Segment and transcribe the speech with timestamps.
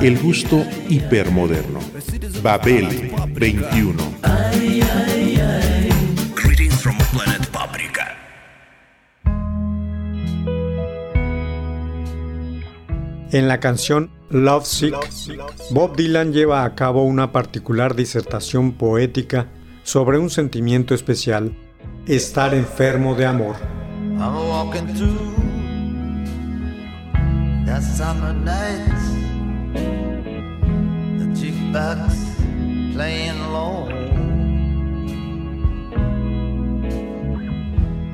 [0.00, 1.80] El gusto hipermoderno.
[2.42, 4.02] Babel 21.
[6.34, 8.16] Greetings from planet Paprika.
[13.32, 14.94] En la canción Love Sick,
[15.70, 19.48] Bob Dylan lleva a cabo una particular disertación poética
[19.82, 21.56] sobre un sentimiento especial,
[22.06, 23.56] estar enfermo de amor.
[24.18, 25.34] I'm walking through
[27.66, 29.01] that summer night.
[31.72, 33.88] Jukebox playing low.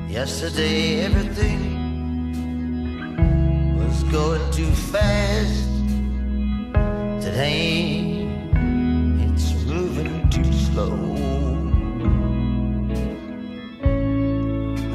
[0.07, 1.75] Yesterday everything
[3.77, 5.67] was going too fast.
[7.21, 8.25] Today
[9.25, 10.95] it's moving too slow.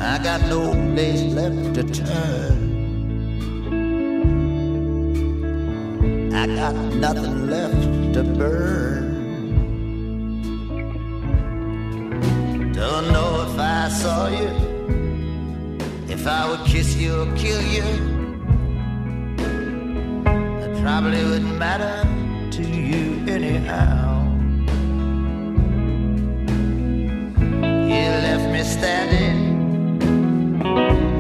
[0.01, 2.64] I got no place left to turn.
[6.37, 9.13] I got nothing left to burn.
[12.73, 14.51] Don't know if I saw you,
[16.09, 17.85] if I would kiss you or kill you.
[20.65, 22.03] It probably wouldn't matter
[22.57, 24.27] to you anyhow.
[27.93, 29.39] You left me standing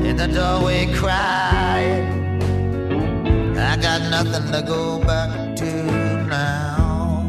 [0.04, 2.13] in the doorway crying.
[4.14, 5.70] Nothing to go back to
[6.28, 7.24] now.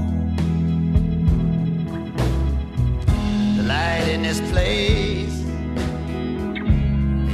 [3.58, 5.34] The light in this place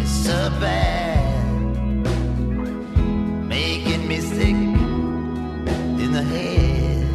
[0.01, 1.43] is so bad,
[3.45, 4.55] making me sick
[6.03, 7.05] in the head.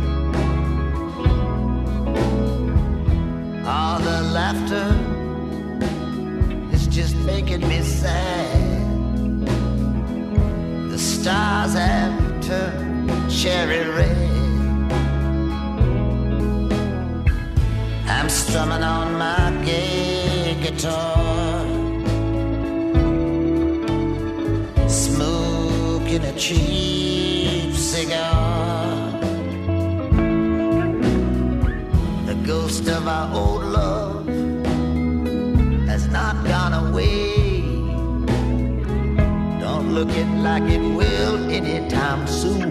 [3.67, 4.89] All the laughter
[6.75, 8.75] is just making me sad.
[10.91, 12.16] The stars have
[13.29, 14.17] cherry red.
[18.07, 21.65] I'm strumming on my gay guitar,
[24.89, 28.36] smoking a cheap cigar.
[40.47, 42.71] Like it will anytime soon.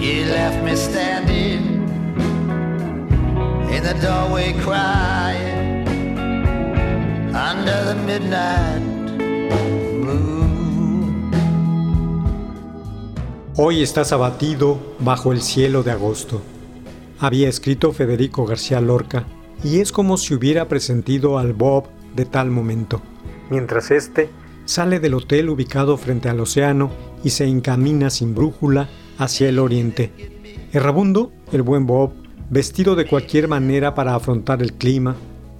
[0.00, 1.62] You left me standing
[3.74, 5.86] in the doorway crying
[7.34, 8.82] under the midnight
[10.06, 11.30] moon.
[13.56, 16.40] Hoy estás abatido bajo el cielo de agosto.
[17.20, 19.24] Había escrito Federico García Lorca,
[19.62, 21.84] y es como si hubiera presentido al Bob
[22.16, 23.00] de tal momento,
[23.50, 24.30] mientras éste
[24.64, 26.90] sale del hotel ubicado frente al océano
[27.22, 28.88] y se encamina sin brújula
[29.18, 30.10] hacia el oriente.
[30.72, 32.12] Errabundo, el buen Bob,
[32.50, 35.16] vestido de cualquier manera para afrontar el clima,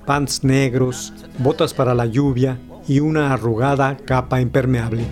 [0.06, 2.59] pants negros, botas para la lluvia
[2.89, 5.05] y una arrugada capa impermeable.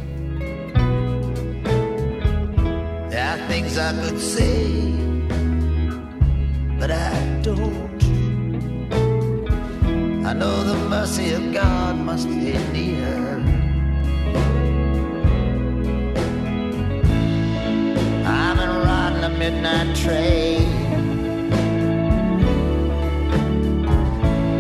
[10.33, 13.37] I know the mercy of God must be near.
[18.25, 20.63] I've been riding a midnight train.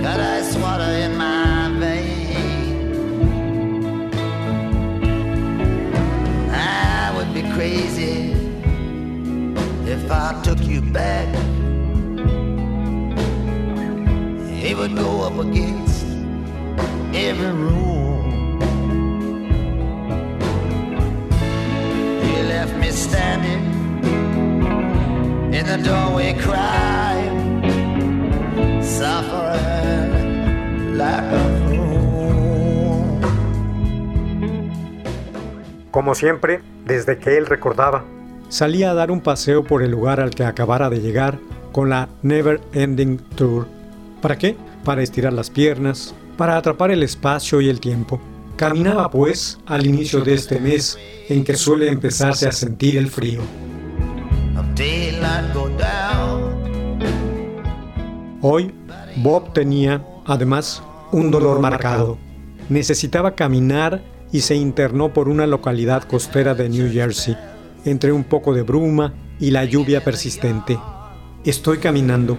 [0.03, 2.93] Got ice water in my vein.
[6.51, 8.33] I would be crazy
[9.91, 11.52] if I took you back.
[14.75, 16.07] Would go up against
[17.15, 18.25] every rule.
[22.25, 23.63] You left me standing
[25.53, 27.63] in the doorway crying,
[28.83, 30.09] suffering
[30.97, 33.21] like a fool.
[35.91, 38.05] Como siempre, desde que él recordaba,
[38.49, 41.39] salía a dar un paseo por el lugar al que acabara de llegar
[41.73, 43.82] con la Never Ending Tour.
[44.23, 44.57] ¿Para qué?
[44.85, 48.21] Para estirar las piernas, para atrapar el espacio y el tiempo,
[48.57, 50.97] Caminaba pues al inicio de este mes
[51.29, 53.41] en que suele empezarse a sentir el frío.
[58.41, 58.73] Hoy,
[59.17, 62.19] Bob tenía, además, un dolor marcado.
[62.69, 67.37] Necesitaba caminar y se internó por una localidad costera de New Jersey,
[67.85, 70.79] entre un poco de bruma y la lluvia persistente.
[71.45, 72.39] Estoy caminando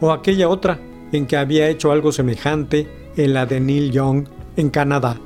[0.00, 0.78] o aquella otra
[1.12, 4.26] en que había hecho algo semejante en la de Neil Young
[4.56, 5.16] en Canadá.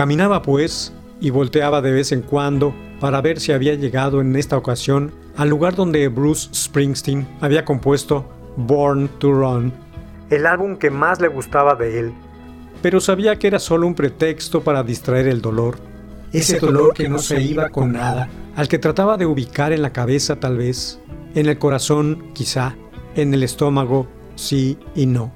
[0.00, 4.56] Caminaba pues y volteaba de vez en cuando para ver si había llegado en esta
[4.56, 8.26] ocasión al lugar donde Bruce Springsteen había compuesto
[8.56, 9.74] Born to Run,
[10.30, 12.14] el álbum que más le gustaba de él,
[12.80, 15.76] pero sabía que era solo un pretexto para distraer el dolor,
[16.32, 19.92] ese dolor que no se iba con nada, al que trataba de ubicar en la
[19.92, 20.98] cabeza tal vez,
[21.34, 22.74] en el corazón quizá,
[23.16, 25.30] en el estómago sí y no.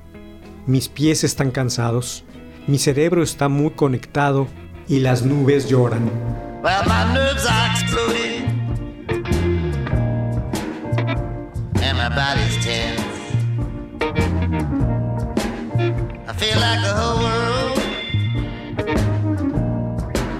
[0.67, 2.25] Mis pies están cansados,
[2.66, 4.49] mi cerebro está muy conectado
[4.88, 6.11] y las nubes lloran.
[12.05, 13.00] my body's tense.
[16.28, 17.76] I feel like the whole world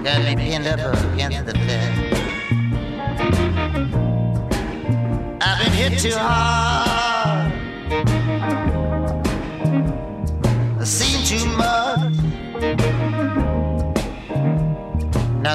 [0.03, 0.79] got me pinned up
[1.13, 1.99] against the fence.
[5.41, 6.94] I've been hit too hard.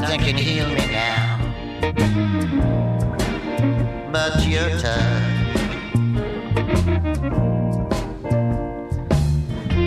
[0.00, 1.30] Nothing can heal me now
[4.12, 5.22] but your touch.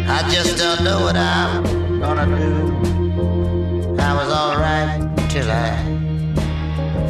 [0.08, 1.64] I just don't know what I'm
[2.00, 2.54] gonna do.
[4.00, 5.76] I was alright till I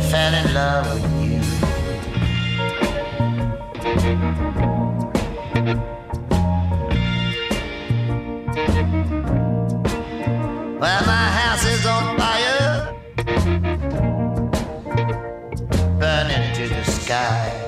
[0.09, 1.41] fell in love with you.
[10.79, 11.32] Well, my
[17.13, 17.62] sky.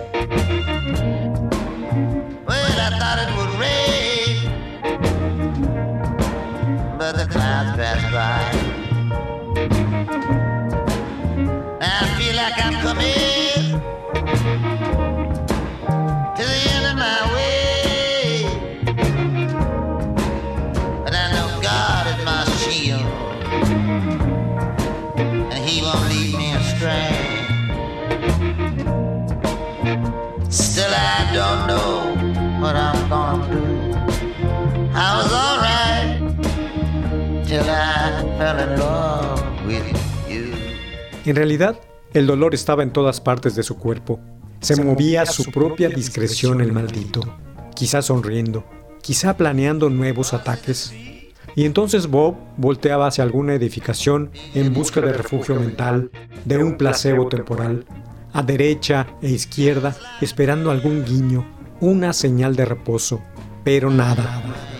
[41.25, 41.79] En realidad,
[42.13, 44.19] el dolor estaba en todas partes de su cuerpo.
[44.61, 47.21] Se, movía a su propia discreción el maldito,
[47.75, 48.63] quizá sonriendo,
[49.01, 50.93] quizá planeando nuevos ataques.
[51.55, 56.11] Y entonces Bob volteaba hacia alguna edificación en busca de refugio mental,
[56.45, 57.85] de un placebo temporal,
[58.31, 61.45] a derecha e izquierda, esperando algún guiño,
[61.79, 63.21] una señal de reposo,
[63.63, 64.74] pero nada.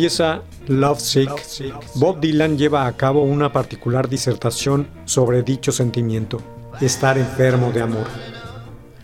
[0.00, 1.30] Pieza Love Sick,
[1.96, 6.40] Bob Dylan lleva a cabo una particular disertación sobre dicho sentimiento,
[6.80, 8.06] estar enfermo de amor,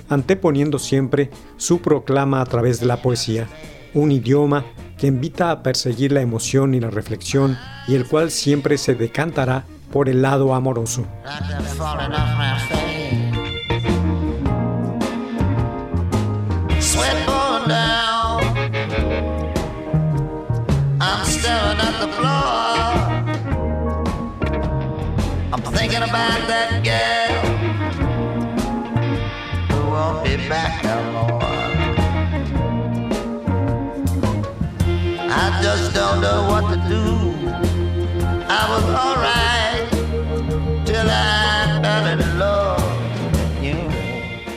[0.08, 3.46] anteponiendo siempre su proclama a través de la poesía,
[3.92, 4.64] un idioma
[4.96, 9.66] que invita a perseguir la emoción y la reflexión y el cual siempre se decantará
[9.92, 11.04] por el lado amoroso.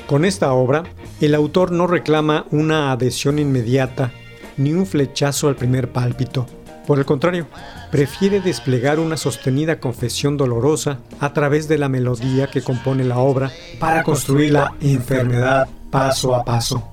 [0.07, 0.83] Con esta obra,
[1.21, 4.11] el autor no reclama una adhesión inmediata
[4.57, 6.47] ni un flechazo al primer pálpito.
[6.89, 7.45] Por el contrario,
[7.91, 13.51] prefiere desplegar una sostenida confesión dolorosa a través de la melodía que compone la obra
[13.79, 16.83] para construir la enfermedad paso a paso.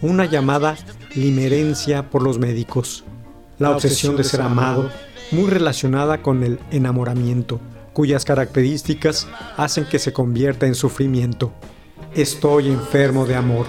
[0.00, 0.76] Una llamada
[1.14, 3.04] limerencia por los médicos.
[3.58, 4.88] La obsesión de ser amado,
[5.30, 7.60] muy relacionada con el enamoramiento,
[7.92, 11.52] cuyas características hacen que se convierta en sufrimiento.
[12.14, 13.66] Estoy enfermo de amor.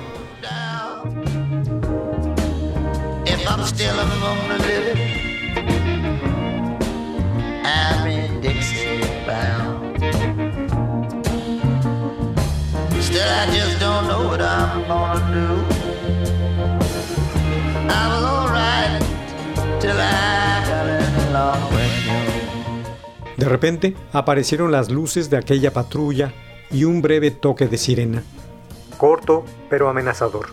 [23.45, 26.33] De repente aparecieron las luces de aquella patrulla
[26.71, 28.23] y un breve toque de sirena.
[28.97, 30.47] Corto, pero amenazador.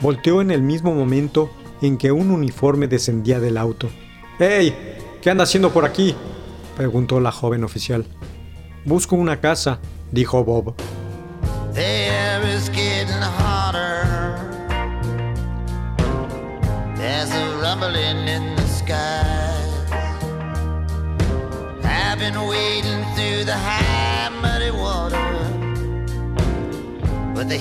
[0.00, 1.50] Volteó en el mismo momento
[1.82, 3.90] en que un uniforme descendía del auto.
[4.38, 4.74] ¡Hey!
[5.20, 6.14] ¿Qué anda haciendo por aquí?
[6.74, 8.06] preguntó la joven oficial.
[8.86, 10.74] Busco una casa, dijo Bob.
[11.76, 12.70] Is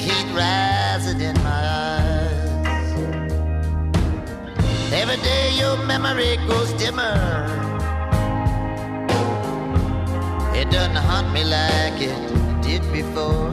[0.01, 2.89] heat rising in my eyes.
[4.91, 7.17] Every day your memory grows dimmer.
[10.60, 12.20] It doesn't haunt me like it
[12.65, 13.50] did before.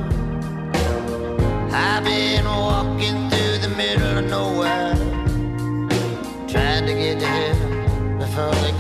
[1.71, 4.97] I've been walking through the middle of nowhere,
[6.49, 8.73] trying to get to heaven before they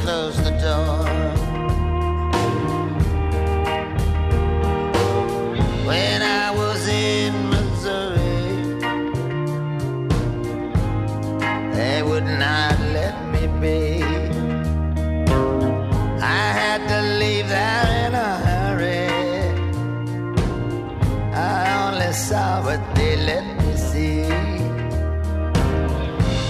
[22.65, 24.23] what they let me see.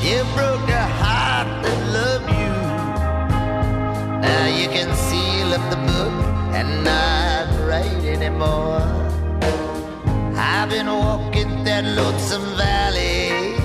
[0.09, 2.55] You broke a heart that loved you.
[4.21, 6.17] Now you can seal up the book
[6.59, 8.81] and not write anymore.
[10.37, 13.57] I've been walking that lonesome valley,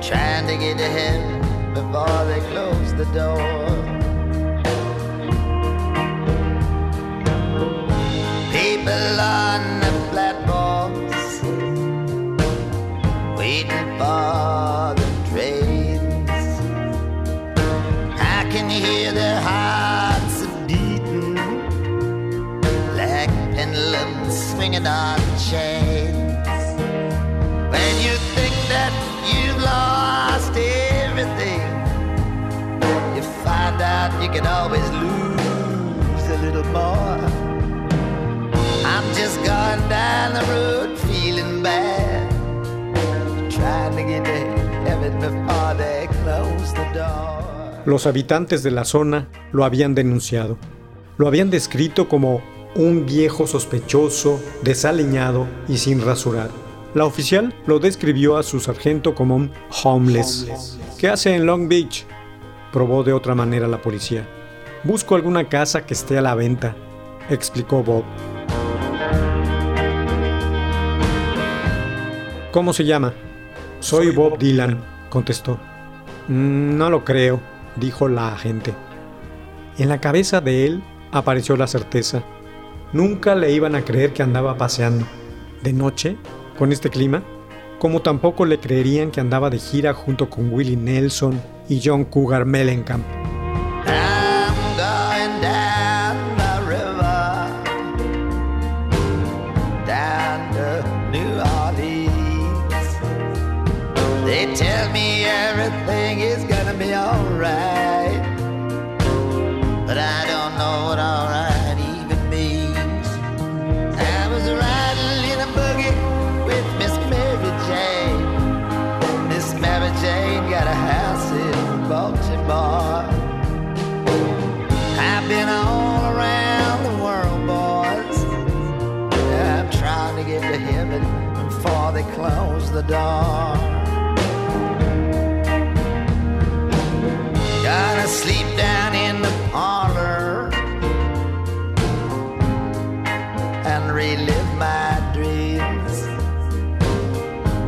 [0.00, 1.40] trying to get to heaven
[1.74, 3.81] before they close the door.
[47.84, 50.56] Los habitantes de la zona lo habían denunciado.
[51.18, 52.40] Lo habían descrito como
[52.74, 56.48] un viejo sospechoso, desaliñado y sin rasurar.
[56.94, 59.50] La oficial lo describió a su sargento como un
[59.84, 60.78] homeless.
[60.98, 62.06] ¿Qué hace en Long Beach?
[62.72, 64.26] Probó de otra manera la policía.
[64.84, 66.74] Busco alguna casa que esté a la venta,
[67.30, 68.04] explicó Bob.
[72.50, 73.12] ¿Cómo se llama?
[73.80, 75.58] Soy Bob Dylan, contestó.
[76.28, 77.40] "Mm, No lo creo,
[77.76, 78.74] dijo la agente.
[79.78, 82.22] En la cabeza de él apareció la certeza.
[82.92, 85.06] Nunca le iban a creer que andaba paseando.
[85.62, 86.16] De noche,
[86.58, 87.22] con este clima,
[87.78, 92.44] como tampoco le creerían que andaba de gira junto con Willie Nelson y John Cougar
[92.44, 93.21] Mellencamp.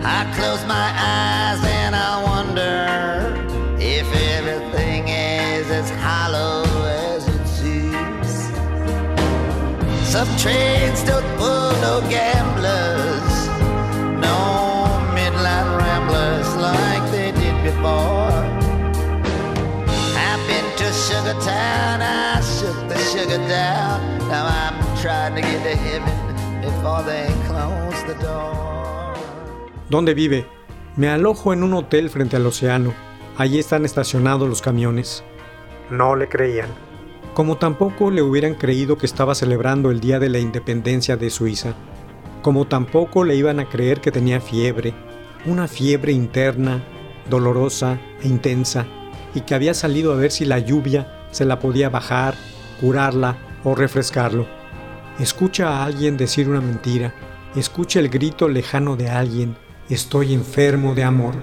[0.07, 3.33] I close my eyes and I wonder
[3.81, 4.07] if
[4.37, 8.29] everything is as hollow as it seems.
[10.07, 13.49] Some trains don't pull no gamblers,
[14.21, 18.45] no midnight ramblers like they did before.
[20.21, 24.19] I've been to Sugar Town, I shook the sugar down.
[24.29, 28.74] Now I'm trying to get to heaven before they close the door.
[29.95, 30.45] ¿Dónde vive?
[30.97, 32.93] Me alojo en un hotel frente al océano.
[33.39, 35.23] Allí están estacionados los camiones.
[35.89, 36.69] No le creían.
[37.33, 41.75] Como tampoco le hubieran creído que estaba celebrando el Día de la Independencia de Suiza.
[42.43, 44.95] Como tampoco le iban a creer que tenía fiebre.
[45.47, 46.83] Una fiebre interna,
[47.31, 48.87] dolorosa e intensa.
[49.33, 52.35] Y que había salido a ver si la lluvia se la podía bajar,
[52.81, 54.45] curarla o refrescarlo.
[55.21, 57.15] Escucha a alguien decir una mentira.
[57.55, 59.57] Escucha el grito lejano de alguien.
[59.91, 61.35] Estoy enfermo de amor.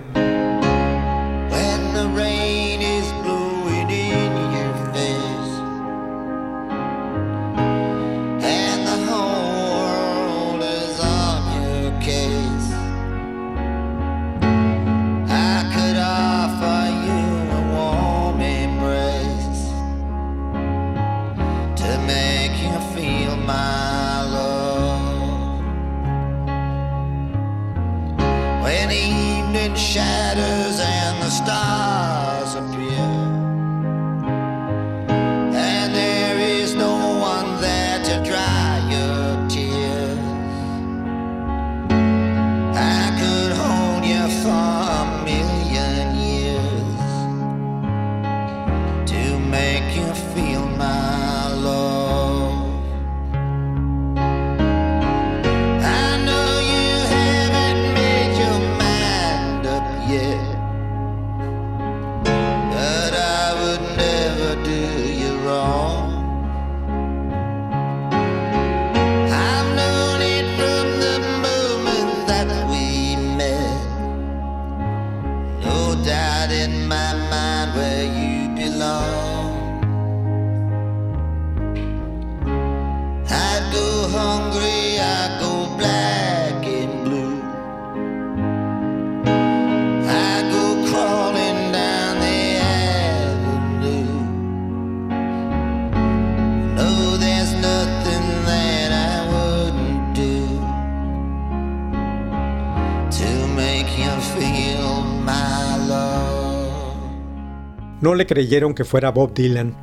[108.01, 109.73] No le creyeron que fuera Bob Dylan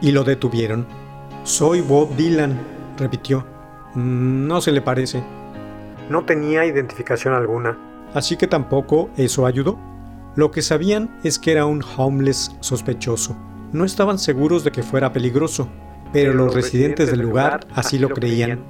[0.00, 0.86] y lo detuvieron.
[1.44, 2.58] Soy Bob Dylan,
[2.98, 3.44] repitió.
[3.94, 5.22] "Mm, No se le parece.
[6.08, 7.76] No tenía identificación alguna,
[8.14, 9.78] así que tampoco eso ayudó.
[10.36, 13.36] Lo que sabían es que era un homeless sospechoso.
[13.72, 15.68] No estaban seguros de que fuera peligroso,
[16.12, 18.60] pero los residentes del lugar así lo creían.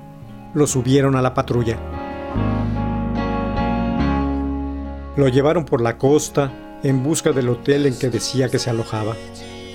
[0.55, 1.77] Lo subieron a la patrulla.
[5.17, 6.53] Lo llevaron por la costa
[6.87, 9.17] en busca del hotel en que decía que se alojaba.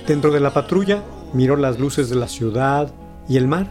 [0.06, 1.02] Dentro de la patrulla
[1.34, 2.90] miró las luces de la ciudad
[3.28, 3.66] y el mar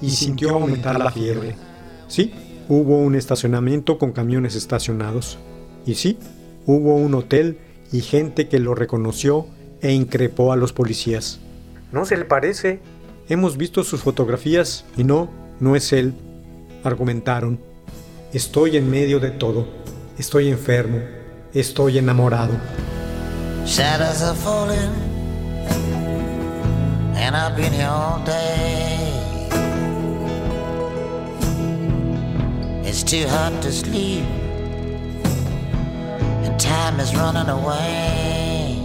[0.00, 1.56] y sintió aumentar la fiebre.
[2.08, 2.32] Sí,
[2.70, 5.38] hubo un estacionamiento con camiones estacionados.
[5.84, 6.18] Y sí,
[6.64, 7.58] hubo un hotel
[7.92, 9.46] y gente que lo reconoció
[9.82, 11.38] e increpó a los policías.
[11.92, 12.80] No se le parece.
[13.28, 15.28] Hemos visto sus fotografías y no,
[15.60, 16.14] no es él,
[16.82, 17.60] argumentaron.
[18.32, 19.66] Estoy en medio de todo.
[20.16, 21.00] Estoy enfermo.
[21.52, 22.52] Estoy enamorado.
[23.66, 24.94] Shadows are falling,
[27.16, 28.96] and I've been here all day.
[32.84, 34.24] It's too hot to sleep,
[36.44, 38.78] and time is running away.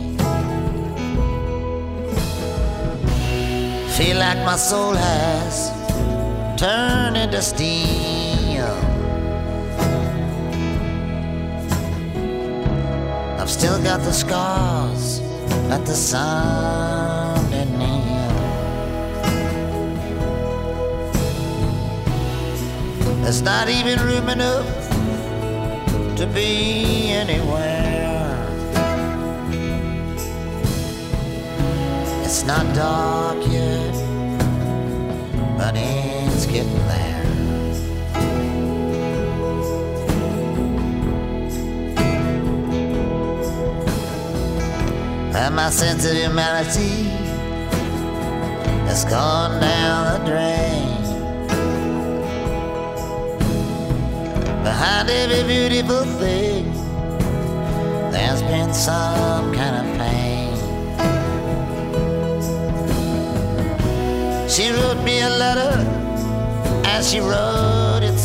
[3.95, 5.69] Feel like my soul has
[6.59, 8.20] turned into steel.
[13.41, 15.19] I've still got the scars
[15.67, 17.79] that the sun didn't.
[23.23, 24.67] There's not even room enough
[26.17, 28.37] to be anywhere.
[32.23, 33.95] It's not dark yet,
[35.57, 37.20] but it's getting there.
[45.51, 47.09] And my sense of humanity
[48.87, 50.87] has gone down the drain.
[54.63, 56.71] Behind every beautiful thing,
[58.13, 60.55] there's been some kind of pain.
[64.47, 65.75] She wrote me a letter,
[66.85, 68.17] and she wrote it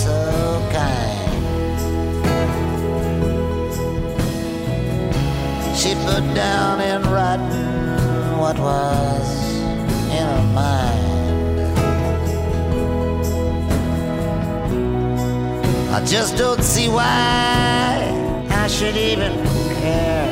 [5.87, 9.29] She put down in writing what was
[10.11, 11.61] in her mind.
[15.95, 18.03] I just don't see why
[18.51, 19.33] I should even
[19.79, 20.27] care.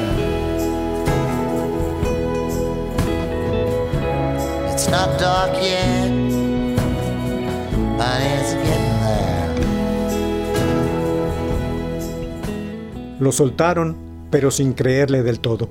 [4.73, 6.11] It's not dark yet,
[7.97, 9.55] but it's getting there.
[13.21, 14.04] Lo soltaron,
[14.35, 15.69] pero sin creerle del todo.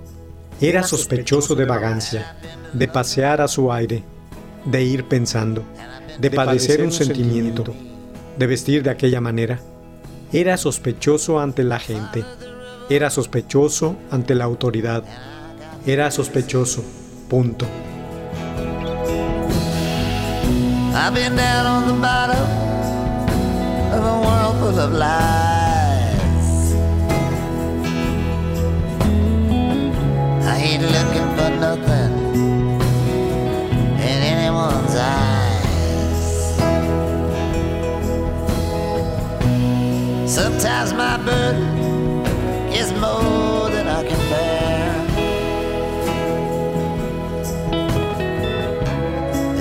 [0.61, 2.37] Era sospechoso de vagancia,
[2.71, 4.05] de pasear a su aire,
[4.63, 5.65] de ir pensando,
[6.17, 7.65] de padecer un sentimiento,
[8.37, 9.59] de vestir de aquella manera.
[10.31, 12.23] Era sospechoso ante la gente,
[12.89, 15.03] era sospechoso ante la autoridad,
[15.85, 16.85] era sospechoso,
[17.27, 17.65] punto.
[20.95, 22.37] I've been down on the bottom
[23.91, 25.52] of a world full of lies.
[30.91, 32.13] Looking for nothing
[33.99, 36.21] in anyone's eyes.
[40.29, 42.25] Sometimes my burden
[42.71, 44.93] is more than I can bear.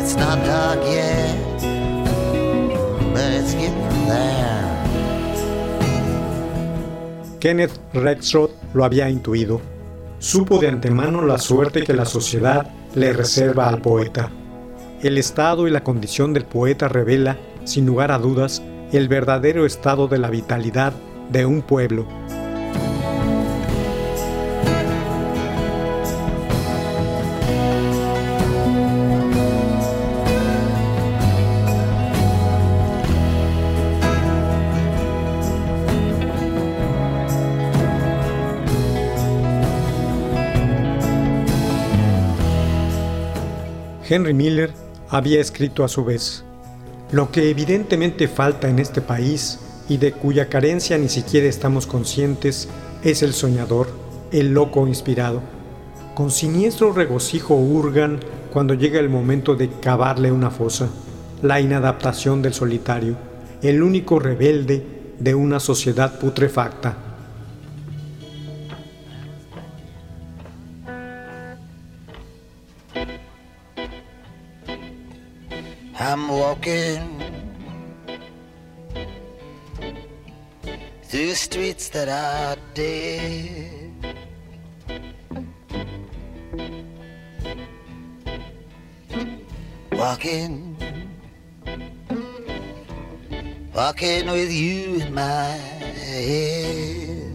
[0.01, 1.37] It's not dark yet,
[3.15, 4.63] but it's getting there.
[7.41, 9.61] Kenneth Rexroth lo había intuido.
[10.23, 14.31] Supo de antemano la suerte que la sociedad le reserva al poeta.
[15.03, 20.07] El estado y la condición del poeta revela, sin lugar a dudas, el verdadero estado
[20.07, 20.93] de la vitalidad
[21.33, 22.07] de un pueblo.
[44.13, 44.71] Henry Miller
[45.09, 46.45] había escrito a su vez,
[47.13, 52.69] lo que evidentemente falta en este país y de cuya carencia ni siquiera estamos conscientes
[53.03, 53.89] es el soñador,
[54.31, 55.41] el loco inspirado.
[56.15, 58.21] Con siniestro regocijo hurgan
[58.53, 60.91] cuando llega el momento de cavarle una fosa,
[61.41, 63.17] la inadaptación del solitario,
[63.63, 67.12] el único rebelde de una sociedad putrefacta.
[81.93, 83.83] That I did.
[90.03, 90.77] walking,
[93.73, 95.47] walking with you in my
[96.05, 97.29] head.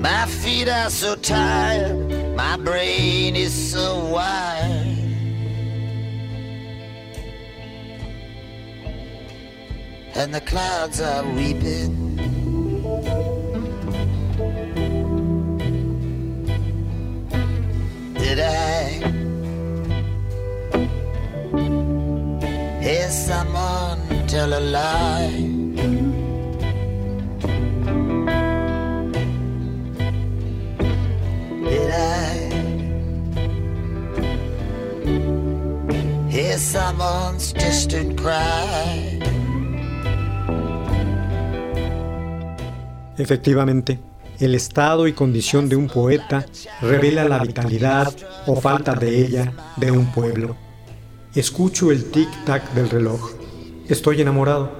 [0.00, 4.83] My feet are so tired, my brain is so wired.
[10.16, 12.14] And the clouds are weeping.
[18.14, 19.00] Did I
[22.80, 25.50] hear someone tell a lie?
[31.68, 32.34] Did I
[36.30, 39.03] hear someone's distant cry?
[43.16, 44.00] Efectivamente,
[44.40, 46.46] el estado y condición de un poeta
[46.80, 48.12] revela la vitalidad
[48.46, 50.56] o falta de ella de un pueblo.
[51.34, 53.32] Escucho el tic-tac del reloj.
[53.88, 54.72] Estoy enamorado.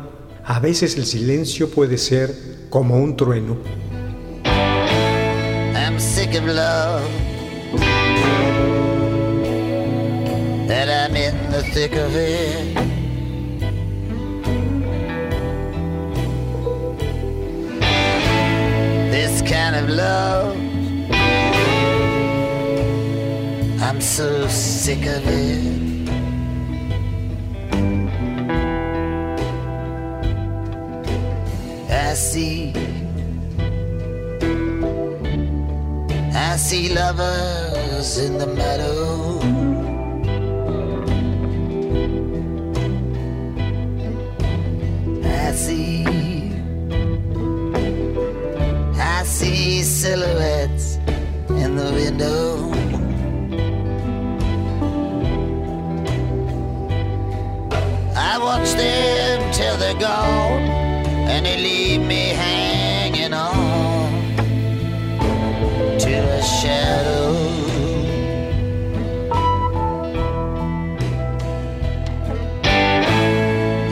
[0.44, 2.34] A veces el silencio puede ser
[2.70, 3.56] como un trueno.
[19.94, 20.56] Love.
[23.80, 25.84] I'm so sick of it.
[31.90, 32.72] I see
[36.34, 39.33] I see lovers in the meadow.
[60.04, 60.62] Gone,
[61.32, 64.10] and they leave me hanging on
[66.04, 67.30] to a shadow.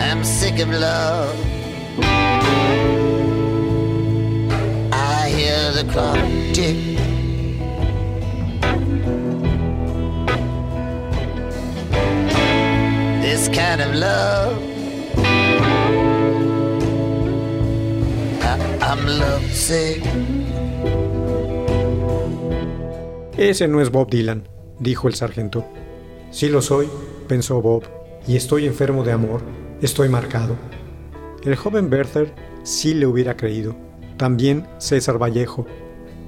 [0.07, 1.35] I'm sick of love.
[4.93, 6.79] I hear the clock tick.
[13.23, 14.72] This kind of love.
[23.37, 24.49] Ese no es Bob Dylan,
[24.79, 25.65] dijo el sargento.
[26.31, 26.89] Sí lo soy,
[27.29, 27.85] pensó Bob,
[28.27, 29.43] y estoy enfermo de amor,
[29.81, 30.57] estoy marcado.
[31.45, 33.75] El joven Berther sí le hubiera creído.
[34.17, 35.67] También César Vallejo.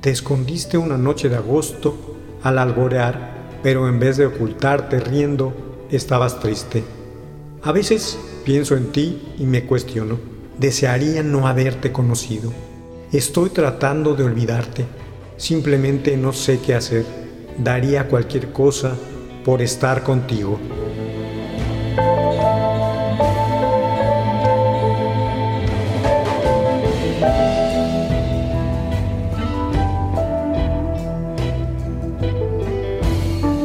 [0.00, 1.94] Te escondiste una noche de agosto
[2.42, 6.82] al alborear, pero en vez de ocultarte riendo, estabas triste.
[7.62, 10.18] A veces pienso en ti y me cuestiono.
[10.58, 12.52] Desearía no haberte conocido.
[13.12, 14.84] Estoy tratando de olvidarte.
[15.36, 17.04] Simplemente no sé qué hacer.
[17.58, 18.96] Daría cualquier cosa
[19.44, 20.58] por estar contigo.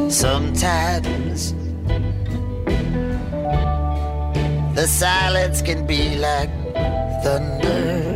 [0.09, 1.53] Sometimes
[4.75, 6.49] the silence can be like
[7.23, 8.08] thunder.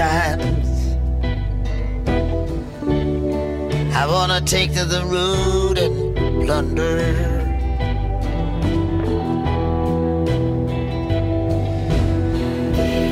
[0.00, 0.96] Sometimes
[3.94, 7.44] I wanna take to the road and plunder.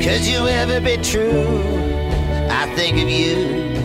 [0.01, 1.61] Could you ever be true?
[2.49, 3.77] I think of you.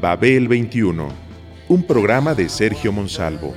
[0.00, 1.08] Babel 21,
[1.68, 3.54] un programa de Sergio Monsalvo.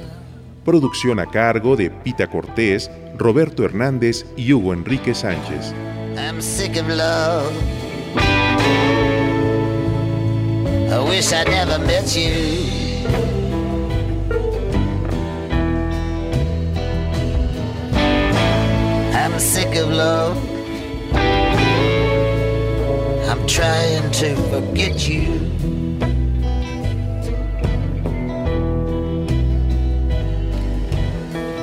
[0.63, 5.73] Producción a cargo de Pita Cortés, Roberto Hernández y Hugo Enrique Sánchez.
[6.15, 7.80] I'm sick of love.
[11.11, 12.31] Wish I never met you.
[19.21, 20.37] I'm sick of love.
[23.29, 25.25] I'm trying to forget you.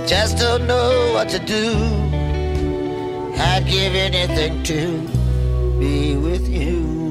[0.07, 1.65] Just don't know what to do.
[3.49, 4.81] I'd give anything to
[5.81, 7.08] be with you.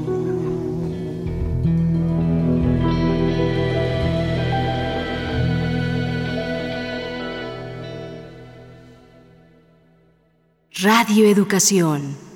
[10.79, 12.26] Radio Educación.